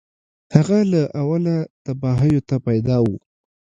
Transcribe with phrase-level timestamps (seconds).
[0.55, 3.07] هغه له اوله تباهیو ته پیدا و